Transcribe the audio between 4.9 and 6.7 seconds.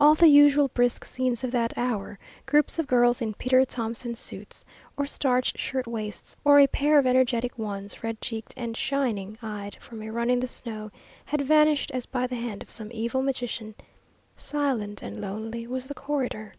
or starched shirt waists, or a